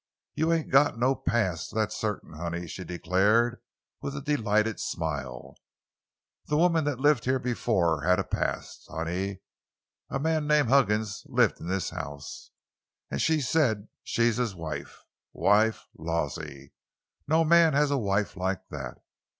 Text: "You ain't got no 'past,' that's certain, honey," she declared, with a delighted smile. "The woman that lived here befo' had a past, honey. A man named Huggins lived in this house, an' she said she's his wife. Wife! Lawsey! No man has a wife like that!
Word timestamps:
"You 0.33 0.51
ain't 0.51 0.71
got 0.71 0.97
no 0.97 1.13
'past,' 1.13 1.75
that's 1.75 1.95
certain, 1.95 2.33
honey," 2.33 2.65
she 2.65 2.83
declared, 2.83 3.61
with 4.01 4.15
a 4.17 4.21
delighted 4.21 4.79
smile. 4.79 5.53
"The 6.47 6.57
woman 6.57 6.85
that 6.85 6.99
lived 6.99 7.25
here 7.25 7.37
befo' 7.37 7.99
had 7.99 8.17
a 8.17 8.23
past, 8.23 8.87
honey. 8.89 9.41
A 10.09 10.17
man 10.19 10.47
named 10.47 10.69
Huggins 10.69 11.21
lived 11.27 11.59
in 11.61 11.67
this 11.67 11.91
house, 11.91 12.49
an' 13.11 13.19
she 13.19 13.41
said 13.41 13.89
she's 14.03 14.37
his 14.37 14.55
wife. 14.55 15.03
Wife! 15.33 15.85
Lawsey! 15.95 16.73
No 17.27 17.43
man 17.43 17.73
has 17.73 17.91
a 17.91 17.97
wife 17.99 18.35
like 18.35 18.67
that! 18.69 18.95